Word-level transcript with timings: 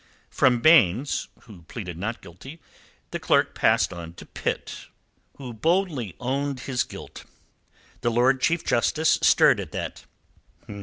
From 0.31 0.61
Baynes, 0.61 1.27
who 1.41 1.61
pleaded 1.61 1.95
not 1.95 2.23
guilty, 2.23 2.59
the 3.11 3.19
clerk 3.19 3.53
passed 3.53 3.93
on 3.93 4.13
to 4.13 4.25
Pitt, 4.25 4.87
who 5.37 5.53
boldly 5.53 6.15
owned 6.19 6.61
his 6.61 6.81
guilt. 6.83 7.23
The 8.01 8.09
Lord 8.09 8.41
Chief 8.41 8.65
Justice 8.65 9.19
stirred 9.21 9.59
at 9.59 9.71
that. 9.73 10.05